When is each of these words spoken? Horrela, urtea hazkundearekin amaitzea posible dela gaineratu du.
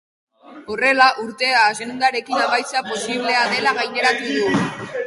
Horrela, 0.75 1.09
urtea 1.25 1.59
hazkundearekin 1.65 2.43
amaitzea 2.47 2.85
posible 2.89 3.37
dela 3.55 3.79
gaineratu 3.83 4.35
du. 4.35 4.53